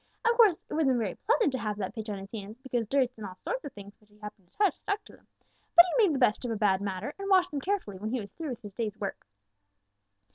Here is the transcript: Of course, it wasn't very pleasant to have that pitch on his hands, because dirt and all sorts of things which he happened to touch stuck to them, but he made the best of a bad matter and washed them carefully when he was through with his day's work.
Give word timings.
Of 0.25 0.35
course, 0.35 0.65
it 0.67 0.73
wasn't 0.73 0.97
very 0.97 1.13
pleasant 1.13 1.51
to 1.51 1.59
have 1.59 1.77
that 1.77 1.93
pitch 1.93 2.09
on 2.09 2.17
his 2.17 2.31
hands, 2.31 2.57
because 2.63 2.87
dirt 2.87 3.09
and 3.17 3.25
all 3.27 3.35
sorts 3.35 3.63
of 3.63 3.71
things 3.73 3.93
which 3.99 4.09
he 4.09 4.17
happened 4.17 4.51
to 4.51 4.57
touch 4.57 4.75
stuck 4.75 5.05
to 5.05 5.15
them, 5.15 5.27
but 5.75 5.85
he 5.99 6.03
made 6.03 6.15
the 6.15 6.17
best 6.17 6.43
of 6.43 6.49
a 6.49 6.55
bad 6.55 6.81
matter 6.81 7.13
and 7.19 7.29
washed 7.29 7.51
them 7.51 7.61
carefully 7.61 7.99
when 7.99 8.09
he 8.09 8.19
was 8.19 8.31
through 8.31 8.49
with 8.49 8.63
his 8.63 8.73
day's 8.73 8.97
work. 8.97 9.27